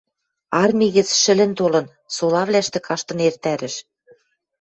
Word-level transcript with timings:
Арми 0.61 0.87
гӹц 0.95 1.09
шӹлӹн 1.21 1.51
толын, 1.59 1.85
солавлӓштӹ 2.15 2.79
каштын 2.87 3.19
эртӓрӹш. 3.27 3.75